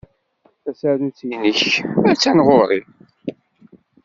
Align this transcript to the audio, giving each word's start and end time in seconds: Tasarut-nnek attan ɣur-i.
Tasarut-nnek 0.63 1.59
attan 2.11 2.37
ɣur-i. 2.47 2.79